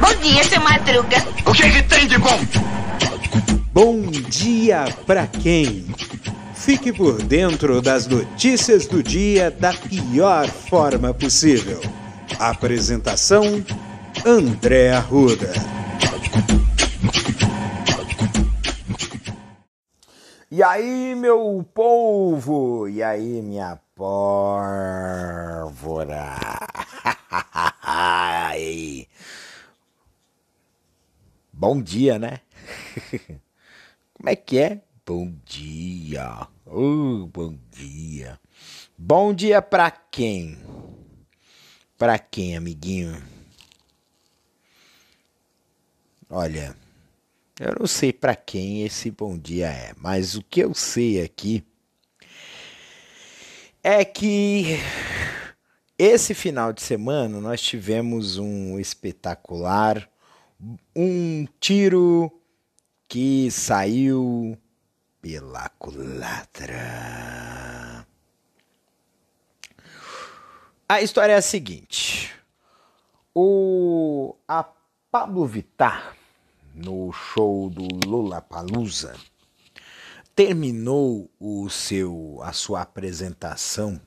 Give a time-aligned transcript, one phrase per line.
[0.00, 1.16] Bom dia, seu Madruga.
[1.44, 2.38] O que, que tem de bom?
[3.72, 5.84] Bom dia pra quem?
[6.54, 11.80] Fique por dentro das notícias do dia da pior forma possível.
[12.38, 13.64] Apresentação:
[14.24, 15.52] André Arruda.
[20.56, 22.88] E aí, meu povo?
[22.88, 24.78] E aí, minha pórvora?
[31.52, 32.40] Bom dia, né?
[34.16, 34.80] Como é que é?
[35.04, 36.48] Bom dia.
[36.64, 38.40] Oh, bom dia.
[38.96, 40.56] Bom dia pra quem?
[41.98, 43.22] Pra quem, amiguinho?
[46.30, 46.74] Olha,
[47.58, 51.64] eu não sei pra quem esse bom dia é, mas o que eu sei aqui
[53.82, 54.78] é que
[55.98, 60.06] esse final de semana nós tivemos um espetacular,
[60.94, 62.30] um tiro
[63.08, 64.58] que saiu
[65.22, 66.76] pela culatra.
[70.88, 72.34] A história é a seguinte:
[73.34, 74.64] o a
[75.10, 76.15] Pablo Vittar
[76.76, 79.16] no show do Lula Palusa
[80.34, 84.00] terminou o seu a sua apresentação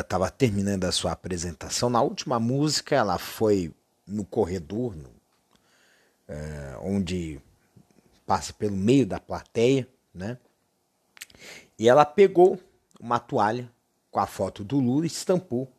[0.00, 3.74] estava é, terminando a sua apresentação na última música ela foi
[4.06, 5.10] no corredor no,
[6.28, 7.40] é, onde
[8.26, 10.38] passa pelo meio da plateia, né?
[11.78, 12.58] E ela pegou
[12.98, 13.70] uma toalha
[14.10, 15.70] com a foto do Lula, estampou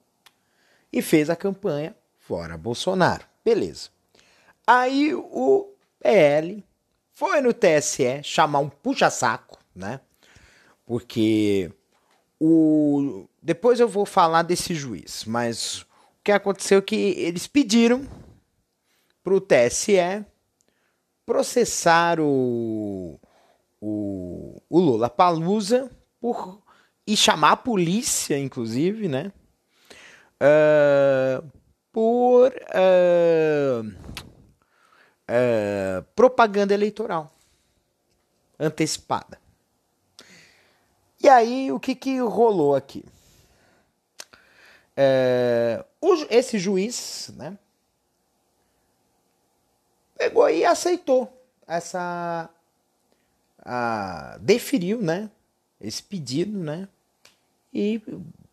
[0.92, 3.26] e fez a campanha fora Bolsonaro.
[3.44, 3.90] Beleza.
[4.66, 6.64] Aí o PL
[7.12, 10.00] foi no TSE chamar um puxa-saco, né?
[10.86, 11.72] Porque
[12.40, 15.88] o depois eu vou falar desse juiz, mas o
[16.24, 18.08] que aconteceu é que eles pediram
[19.24, 20.26] para o TSE
[21.26, 23.20] processar o,
[23.82, 26.62] o, o Lula Palusa por
[27.06, 29.32] e chamar a polícia, inclusive, né?
[30.42, 31.46] Uh,
[31.92, 34.24] por uh,
[35.30, 37.32] uh, propaganda eleitoral
[38.60, 39.40] antecipada.
[41.22, 43.04] E aí, o que, que rolou aqui?
[46.02, 47.58] O, esse juiz, né?
[50.24, 51.32] pegou e aceitou
[51.68, 52.50] essa.
[53.66, 55.30] A, deferiu, né?
[55.80, 56.88] Esse pedido, né?
[57.74, 58.02] E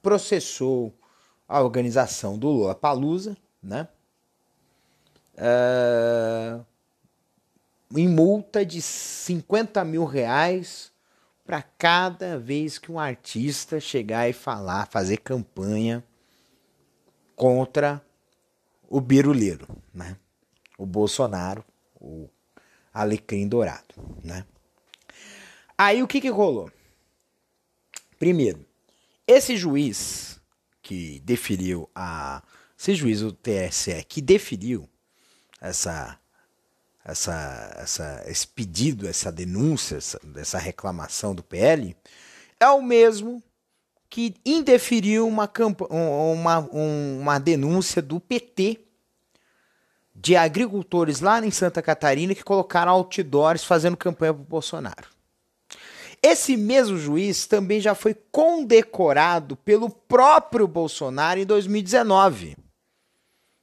[0.03, 0.93] processou
[1.49, 3.89] a organização do Lula Palusa, né?
[5.41, 6.65] Uh,
[7.97, 10.93] em multa de 50 mil reais
[11.45, 16.05] para cada vez que um artista chegar e falar, fazer campanha
[17.35, 18.05] contra
[18.89, 20.17] o biruleiro, né?
[20.81, 21.63] o Bolsonaro,
[22.01, 22.27] o
[22.93, 24.47] alecrim dourado, né?
[25.77, 26.73] Aí o que que rolou?
[28.19, 28.65] Primeiro,
[29.27, 30.41] esse juiz
[30.81, 32.43] que deferiu a
[32.79, 34.89] esse juiz do TSE que deferiu
[35.61, 36.19] essa
[37.05, 41.97] essa, essa, esse pedido, essa denúncia, essa, essa reclamação do PL,
[42.59, 43.43] é o mesmo
[44.09, 45.51] que indeferiu uma,
[45.89, 48.81] uma, uma denúncia do PT
[50.15, 55.09] de agricultores lá em Santa Catarina que colocaram outdoors fazendo campanha para o Bolsonaro.
[56.23, 62.59] Esse mesmo juiz também já foi condecorado pelo próprio Bolsonaro em 2019.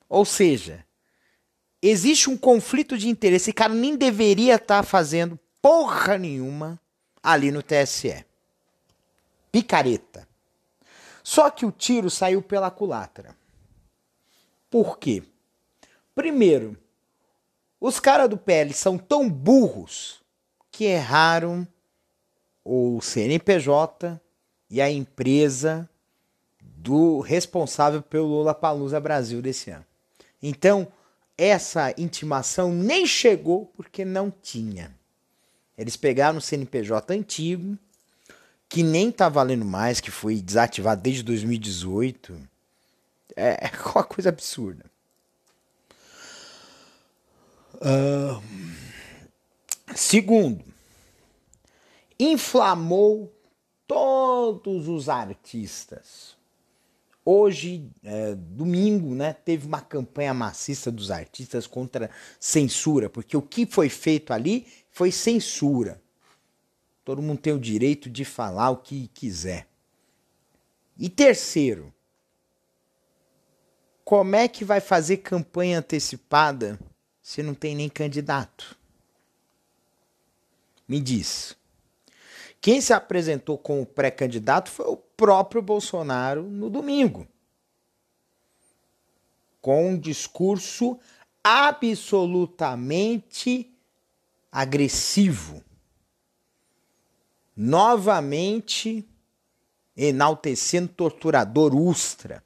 [0.10, 0.87] Ou seja,
[1.82, 3.46] existe um conflito de interesse.
[3.46, 6.80] Esse cara nem deveria estar tá fazendo porra nenhuma
[7.22, 8.26] ali no TSE.
[9.52, 10.28] Picareta.
[11.24, 13.36] Só que o tiro saiu pela culatra.
[14.70, 15.24] Por quê?
[16.16, 16.78] Primeiro,
[17.80, 20.22] os caras do PL são tão burros
[20.72, 21.68] que erraram
[22.64, 24.20] o CNPJ
[24.70, 25.90] e a empresa
[26.62, 29.86] do responsável pelo Lula Palusa Brasil desse ano.
[30.42, 30.88] Então,
[31.38, 34.96] essa intimação nem chegou porque não tinha.
[35.78, 37.78] Eles pegaram o CNPJ antigo,
[38.68, 42.36] que nem tá valendo mais, que foi desativado desde 2018.
[43.36, 44.86] É, é uma coisa absurda.
[47.76, 48.42] Uh,
[49.96, 50.66] segundo,
[52.20, 53.32] inflamou
[53.88, 56.37] todos os artistas.
[57.30, 62.10] Hoje, é, domingo, né, teve uma campanha maciça dos artistas contra
[62.40, 66.02] censura, porque o que foi feito ali foi censura.
[67.04, 69.68] Todo mundo tem o direito de falar o que quiser.
[70.98, 71.94] E terceiro,
[74.06, 76.80] como é que vai fazer campanha antecipada
[77.22, 78.78] se não tem nem candidato?
[80.88, 81.58] Me diz.
[82.60, 87.26] Quem se apresentou como pré-candidato foi o próprio Bolsonaro no domingo.
[89.62, 91.00] Com um discurso
[91.44, 93.72] absolutamente
[94.52, 95.64] agressivo.
[97.56, 99.08] Novamente
[99.96, 102.44] enaltecendo torturador Ustra.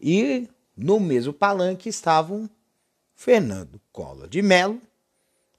[0.00, 2.50] E no mesmo palanque estavam
[3.14, 4.82] Fernando Collor de Mello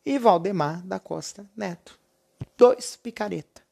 [0.05, 1.99] e Valdemar da Costa Neto.
[2.57, 3.63] Dois picareta.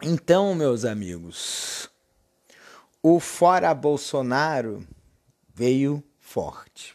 [0.00, 1.88] Então, meus amigos,
[3.02, 4.86] o fora Bolsonaro
[5.54, 6.94] veio forte.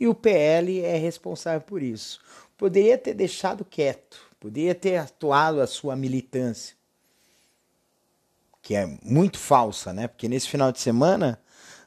[0.00, 2.20] E o PL é responsável por isso.
[2.56, 6.76] Poderia ter deixado quieto, poderia ter atuado a sua militância,
[8.60, 10.08] que é muito falsa, né?
[10.08, 11.40] Porque nesse final de semana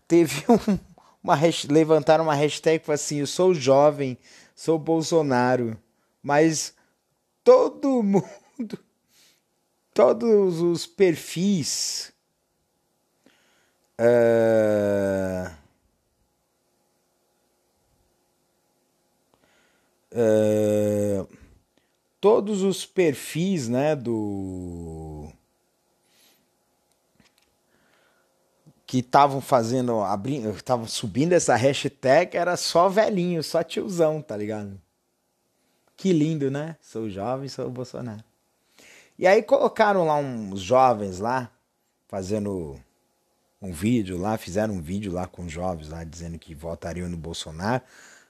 [0.07, 0.79] teve um,
[1.23, 1.37] uma
[1.67, 4.17] levantaram uma hashtag assim: eu sou jovem,
[4.55, 5.77] sou Bolsonaro,
[6.21, 6.73] mas
[7.43, 8.79] todo mundo,
[9.93, 12.13] todos os perfis
[14.01, 15.51] uh,
[20.13, 21.37] uh,
[22.19, 25.31] todos os perfis, né, do
[28.91, 34.77] que estavam fazendo, abrindo, estavam subindo essa hashtag, era só velhinho, só tiozão, tá ligado?
[35.95, 36.75] Que lindo, né?
[36.81, 38.21] Sou jovem, sou Bolsonaro.
[39.17, 41.49] E aí colocaram lá uns jovens lá,
[42.09, 42.77] fazendo
[43.61, 47.83] um vídeo lá, fizeram um vídeo lá com jovens lá, dizendo que votariam no Bolsonaro.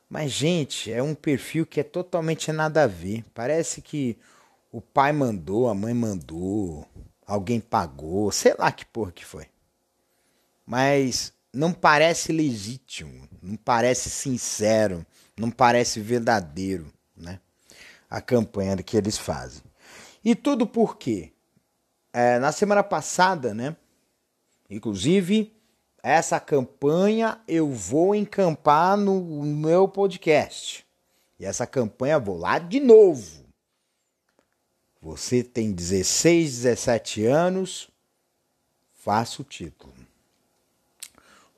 [0.07, 3.25] Mas, gente, é um perfil que é totalmente nada a ver.
[3.33, 4.15] Parece que
[4.71, 6.87] o pai mandou, a mãe mandou,
[7.25, 9.47] alguém pagou, sei lá que porra que foi
[10.71, 15.05] mas não parece legítimo, não parece sincero,
[15.37, 17.41] não parece verdadeiro, né?
[18.09, 19.63] A campanha que eles fazem.
[20.23, 21.33] E tudo por quê?
[22.13, 23.75] É, na semana passada, né?
[24.69, 25.53] Inclusive,
[26.01, 30.87] essa campanha eu vou encampar no meu podcast.
[31.37, 33.43] E essa campanha vou lá de novo.
[35.01, 37.89] Você tem 16, 17 anos,
[38.93, 40.00] faça o título.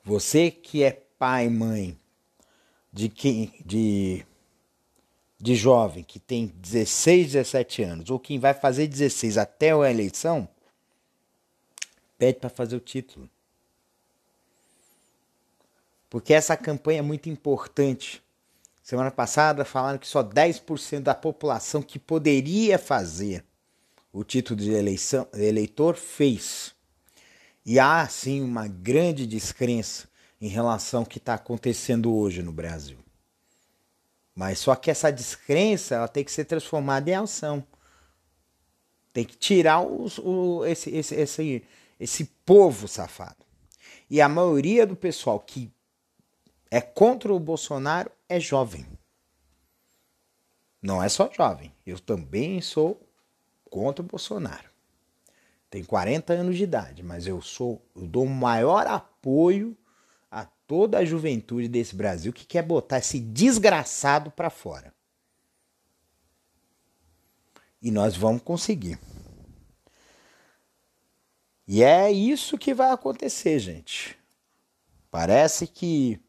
[0.04, 1.98] Você que é pai, mãe
[2.92, 4.24] de quem de
[5.44, 10.48] de jovem que tem 16, 17 anos, ou quem vai fazer 16 até a eleição,
[12.16, 13.28] pede para fazer o título.
[16.08, 18.22] Porque essa campanha é muito importante.
[18.82, 23.44] Semana passada falaram que só 10% da população que poderia fazer
[24.12, 26.73] o título de eleição, eleitor fez.
[27.64, 30.06] E há, sim, uma grande descrença
[30.40, 32.98] em relação ao que está acontecendo hoje no Brasil.
[34.34, 37.66] Mas só que essa descrença ela tem que ser transformada em ação.
[39.12, 41.64] Tem que tirar os, o, esse, esse, esse,
[41.98, 43.44] esse povo safado.
[44.10, 45.72] E a maioria do pessoal que
[46.70, 48.86] é contra o Bolsonaro é jovem.
[50.82, 51.72] Não é só jovem.
[51.86, 53.00] Eu também sou
[53.70, 54.73] contra o Bolsonaro
[55.74, 59.76] tenho 40 anos de idade, mas eu sou, eu dou o maior apoio
[60.30, 64.94] a toda a juventude desse Brasil que quer botar esse desgraçado para fora.
[67.82, 69.00] E nós vamos conseguir.
[71.66, 74.16] E é isso que vai acontecer, gente.
[75.10, 76.20] Parece que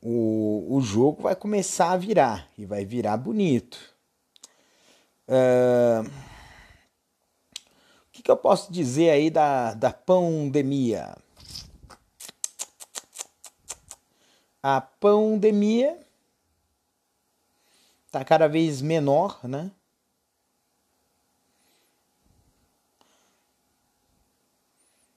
[0.00, 3.96] o, o jogo vai começar a virar e vai virar bonito.
[5.26, 6.27] Uh,
[8.18, 11.16] que, que eu posso dizer aí da, da pandemia?
[14.60, 15.96] A pandemia
[18.06, 19.70] está cada vez menor, né?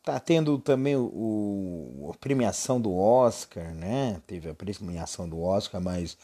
[0.04, 4.22] Tá tendo também o, o, a premiação do Oscar, né?
[4.28, 6.18] Teve a premiação do Oscar, mas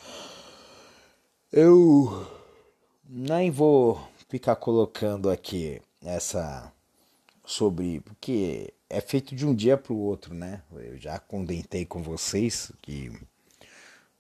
[1.52, 2.28] eu
[3.04, 6.72] nem vou ficar colocando aqui essa
[7.46, 10.62] sobre porque é feito de um dia para o outro, né?
[10.72, 13.12] Eu já condentei com vocês que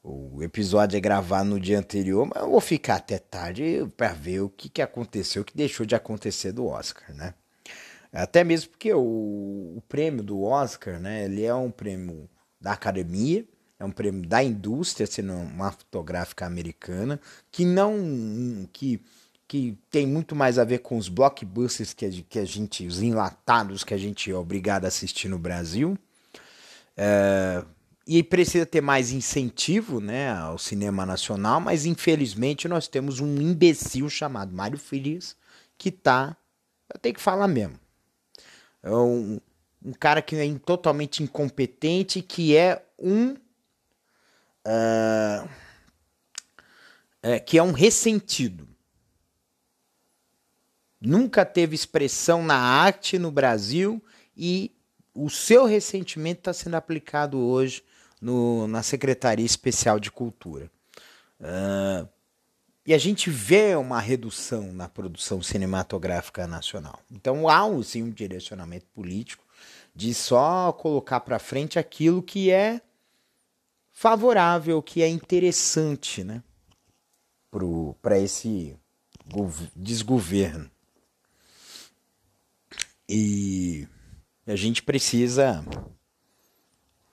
[0.03, 4.41] o episódio é gravado no dia anterior, mas eu vou ficar até tarde para ver
[4.41, 7.33] o que, que aconteceu, o que deixou de acontecer do Oscar, né?
[8.11, 8.99] Até mesmo porque o,
[9.77, 11.25] o prêmio do Oscar, né?
[11.25, 12.29] Ele é um prêmio
[12.59, 13.45] da academia,
[13.79, 17.19] é um prêmio da indústria cinematográfica americana
[17.51, 19.01] que não que
[19.47, 23.01] que tem muito mais a ver com os blockbusters que a, que a gente, os
[23.01, 25.97] enlatados que a gente é obrigado a assistir no Brasil.
[26.95, 27.63] É,
[28.05, 34.09] e precisa ter mais incentivo né, ao cinema nacional, mas infelizmente nós temos um imbecil
[34.09, 35.35] chamado Mário Frias
[35.77, 36.35] que tá.
[36.93, 37.77] Eu tenho que falar mesmo.
[38.81, 39.39] É um,
[39.83, 43.35] um cara que é totalmente incompetente, que é um.
[44.65, 45.49] Uh,
[47.21, 48.66] é, que é um ressentido.
[50.99, 54.03] Nunca teve expressão na arte no Brasil
[54.35, 54.71] e
[55.13, 57.83] o seu ressentimento está sendo aplicado hoje
[58.21, 60.71] no, na Secretaria Especial de Cultura.
[61.39, 62.07] Uh,
[62.85, 66.99] e a gente vê uma redução na produção cinematográfica nacional.
[67.11, 69.43] Então há sim um direcionamento político
[69.93, 72.81] de só colocar para frente aquilo que é
[73.91, 76.43] favorável, que é interessante, né,
[78.01, 78.77] para esse
[79.75, 80.69] desgoverno.
[83.09, 83.87] E
[84.45, 85.63] a gente precisa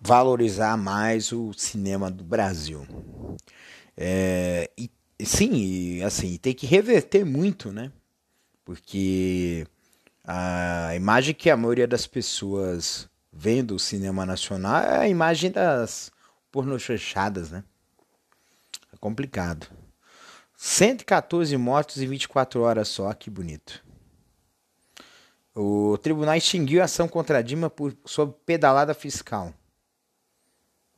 [0.01, 2.87] valorizar mais o cinema do Brasil.
[3.97, 4.91] É, e
[5.25, 7.93] sim, e, assim, tem que reverter muito, né?
[8.65, 9.67] Porque
[10.25, 16.11] a imagem que a maioria das pessoas vendo o cinema nacional é a imagem das
[16.51, 17.65] pornochanchadas, né?
[18.93, 19.67] É complicado.
[20.57, 23.84] 114 mortos em 24 horas só, que bonito.
[25.54, 29.54] O tribunal extinguiu a ação contra a Dilma por, sob pedalada fiscal.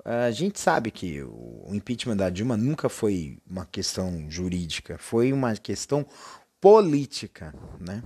[0.05, 5.55] A gente sabe que o impeachment da Dilma nunca foi uma questão jurídica, foi uma
[5.57, 6.07] questão
[6.61, 8.03] política, né?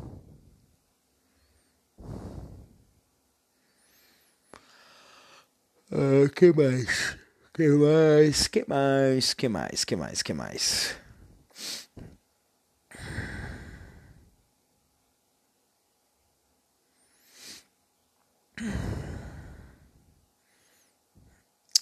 [5.92, 7.16] Ah, que mais?
[7.54, 8.49] Que mais?
[8.49, 9.35] Que mais?
[9.35, 9.85] Que mais?
[9.85, 10.23] Que mais?
[10.23, 10.97] Que mais?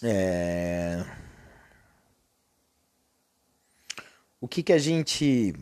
[0.02, 1.04] É...
[4.40, 5.54] O que, que a gente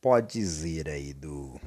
[0.00, 1.60] pode dizer aí do.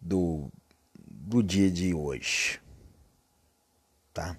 [0.00, 0.50] Do,
[0.96, 2.58] do dia de hoje,
[4.14, 4.38] tá?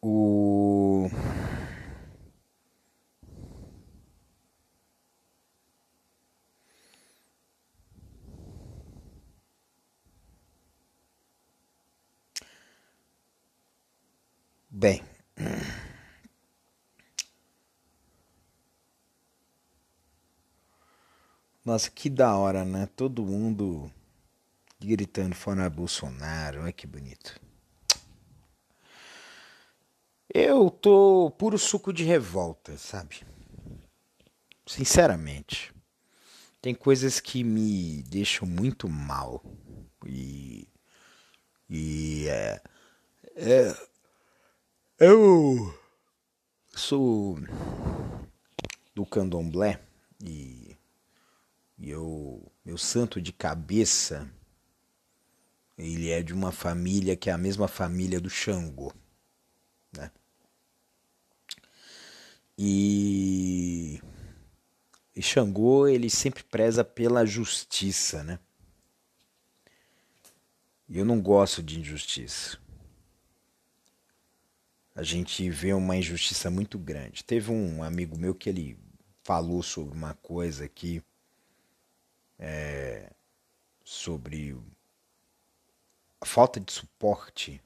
[0.00, 1.10] O
[14.76, 15.02] Bem.
[21.76, 22.88] Nossa, que da hora, né?
[22.96, 23.92] Todo mundo
[24.80, 26.62] gritando fora Bolsonaro.
[26.62, 27.38] Olha que bonito.
[30.32, 33.26] Eu tô puro suco de revolta, sabe?
[34.66, 35.70] Sinceramente.
[36.62, 39.44] Tem coisas que me deixam muito mal.
[40.06, 40.66] E.
[41.68, 42.62] E é.
[43.36, 43.76] é
[44.98, 45.78] eu
[46.74, 47.38] sou
[48.94, 49.78] do candomblé
[50.24, 50.65] e,
[51.78, 54.30] e eu, meu santo de cabeça,
[55.76, 58.92] ele é de uma família que é a mesma família do Xangô,
[59.92, 60.10] né?
[62.58, 64.00] E,
[65.14, 68.38] e Xangô, ele sempre preza pela justiça, né?
[70.88, 72.58] E eu não gosto de injustiça
[74.96, 77.22] a gente vê uma injustiça muito grande.
[77.22, 78.78] Teve um amigo meu que ele
[79.22, 81.02] falou sobre uma coisa aqui,
[82.38, 83.12] é,
[83.84, 84.56] sobre
[86.20, 87.62] a falta de suporte,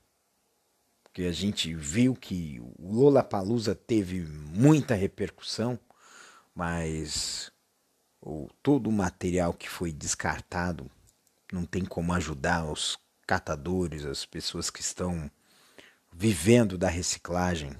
[1.02, 5.78] porque a gente viu que o Lola Palusa teve muita repercussão,
[6.54, 7.50] mas
[8.20, 10.90] o, todo o material que foi descartado
[11.52, 15.30] não tem como ajudar os catadores, as pessoas que estão
[16.12, 17.72] vivendo da reciclagem,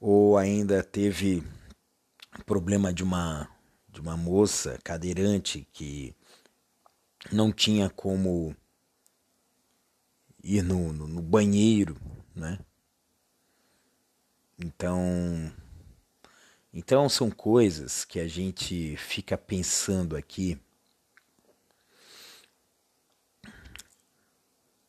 [0.00, 1.42] ou ainda teve
[2.44, 3.48] problema de uma
[3.94, 6.14] de uma moça cadeirante que
[7.30, 8.54] não tinha como
[10.42, 11.96] ir no, no, no banheiro,
[12.34, 12.58] né?
[14.58, 15.52] Então,
[16.72, 20.58] então são coisas que a gente fica pensando aqui.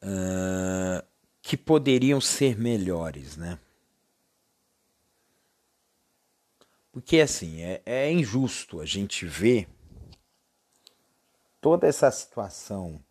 [0.01, 1.05] Uh,
[1.43, 3.59] que poderiam ser melhores, né?
[6.95, 9.67] Porque assim, é, é injusto a gente ver
[11.59, 13.03] toda essa situação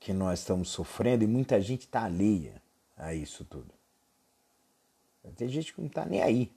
[0.00, 2.60] que nós estamos sofrendo e muita gente está alheia
[2.96, 3.72] a isso tudo.
[5.36, 6.52] Tem gente que não está nem aí.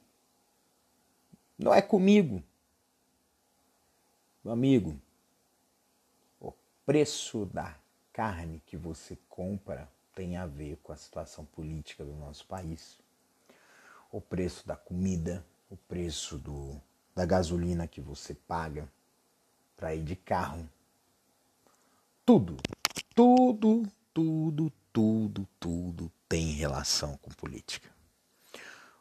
[1.56, 2.42] Não é comigo.
[4.44, 5.00] Meu amigo,
[6.40, 6.52] o
[6.84, 7.78] preço da
[8.12, 12.98] carne que você compra tem a ver com a situação política do nosso país.
[14.12, 16.80] O preço da comida, o preço do,
[17.16, 18.92] da gasolina que você paga
[19.78, 20.70] para ir de carro.
[22.26, 22.58] Tudo,
[23.16, 27.90] tudo, tudo, tudo, tudo tem relação com política.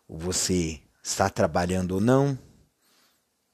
[0.08, 2.38] Você está trabalhando ou não?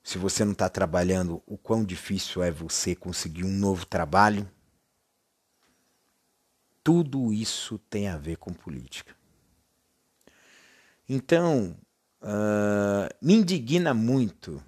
[0.02, 4.49] Se você não está trabalhando, o quão difícil é você conseguir um novo trabalho?
[6.85, 9.16] Tudo isso tem a ver com política.
[11.08, 11.76] Então,
[12.23, 14.62] uh, me indigna muito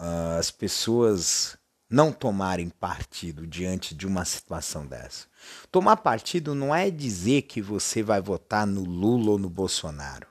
[0.00, 1.56] uh, as pessoas
[1.92, 5.26] não tomarem partido diante de uma situação dessa.
[5.70, 10.26] Tomar partido não é dizer que você vai votar no Lula ou no Bolsonaro,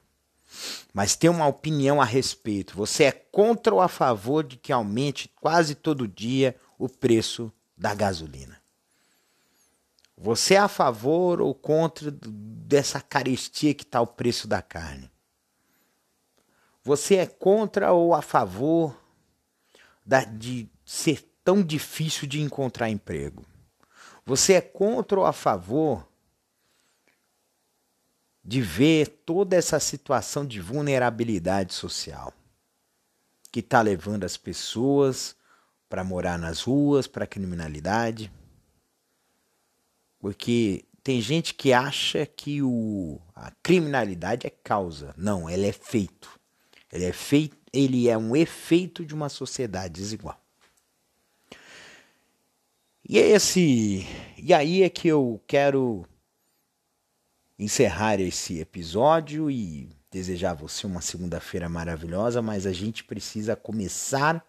[0.92, 2.76] mas ter uma opinião a respeito.
[2.76, 7.94] Você é contra ou a favor de que aumente quase todo dia o preço da
[7.94, 8.60] gasolina?
[10.18, 15.11] Você é a favor ou contra dessa carestia que está o preço da carne?
[16.84, 19.00] Você é contra ou a favor
[20.06, 23.46] da, de ser tão difícil de encontrar emprego?
[24.26, 26.08] Você é contra ou a favor
[28.44, 32.34] de ver toda essa situação de vulnerabilidade social
[33.52, 35.36] que está levando as pessoas
[35.88, 38.32] para morar nas ruas, para a criminalidade?
[40.18, 45.14] Porque tem gente que acha que o, a criminalidade é causa.
[45.18, 46.41] Não, ela é feito.
[46.92, 50.40] Ele é feito, ele é um efeito de uma sociedade desigual.
[53.08, 54.06] E esse,
[54.38, 56.06] e aí é que eu quero
[57.58, 64.46] encerrar esse episódio e desejar a você uma segunda-feira maravilhosa, mas a gente precisa começar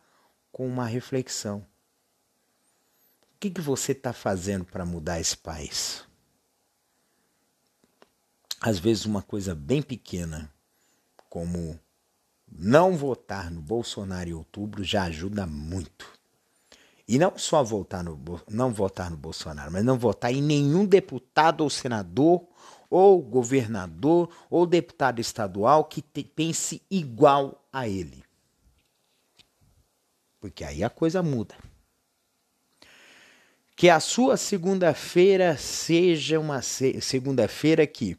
[0.50, 1.66] com uma reflexão
[3.42, 6.04] que, que você está fazendo para mudar esse país?
[8.60, 10.48] Às vezes, uma coisa bem pequena,
[11.28, 11.76] como
[12.58, 16.06] não votar no Bolsonaro em outubro, já ajuda muito.
[17.06, 21.62] E não só votar no, não votar no Bolsonaro, mas não votar em nenhum deputado
[21.62, 22.46] ou senador
[22.88, 28.22] ou governador ou deputado estadual que te, pense igual a ele.
[30.40, 31.54] Porque aí a coisa muda.
[33.74, 38.16] Que a sua segunda-feira seja uma segunda-feira que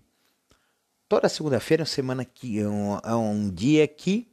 [1.14, 4.28] toda segunda-feira é uma semana que é um, é um dia que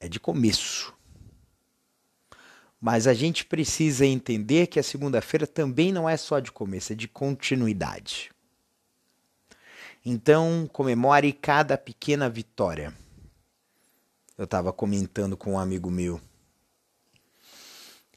[0.00, 0.94] é de começo.
[2.80, 6.96] Mas a gente precisa entender que a segunda-feira também não é só de começo, é
[6.96, 8.30] de continuidade.
[10.02, 12.94] Então, comemore cada pequena vitória.
[14.38, 16.18] Eu estava comentando com um amigo meu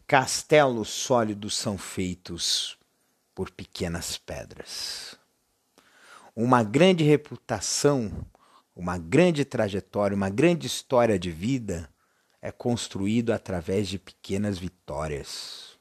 [0.07, 2.77] Castelos sólidos são feitos
[3.35, 5.20] por pequenas pedras.
[6.35, 8.25] Uma grande reputação,
[8.75, 11.89] uma grande trajetória, uma grande história de vida
[12.41, 15.77] é construído através de pequenas vitórias.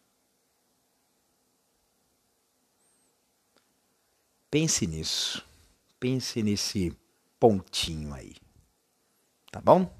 [4.51, 5.47] Pense nisso.
[5.99, 6.97] Pense nesse
[7.39, 8.35] pontinho aí.
[9.51, 9.91] Tá bom?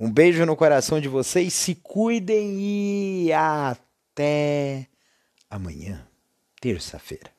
[0.00, 4.88] Um beijo no coração de vocês, se cuidem e até
[5.50, 6.06] amanhã,
[6.60, 7.37] terça-feira.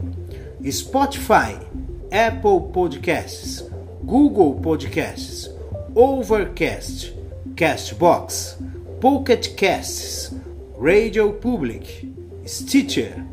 [0.70, 1.67] Spotify,
[2.10, 3.64] Apple Podcasts,
[4.02, 5.50] Google Podcasts,
[5.94, 7.14] Overcast,
[7.54, 8.56] Castbox,
[8.98, 10.32] Pocket Casts,
[10.78, 12.10] Radio Public,
[12.46, 13.24] Stitcher,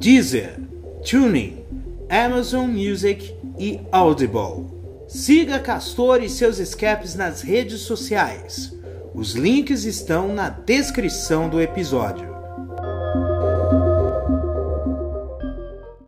[0.00, 0.56] Deezer,
[1.04, 1.64] Tuning,
[2.10, 4.66] Amazon Music e Audible.
[5.06, 8.76] Siga Castor e seus escapes nas redes sociais.
[9.14, 12.33] Os links estão na descrição do episódio.